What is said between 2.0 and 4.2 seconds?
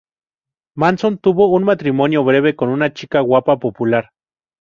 breve con una chica guapa popular.